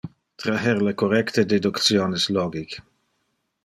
[0.43, 2.81] Traher le correcte deductiones logic.